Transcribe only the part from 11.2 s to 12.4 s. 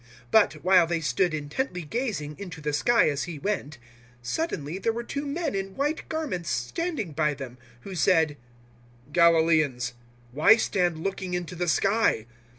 into the sky?